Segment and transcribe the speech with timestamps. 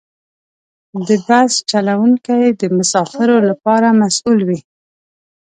[1.07, 4.59] د بس چلوونکي د مسافرو لپاره مسؤل وي.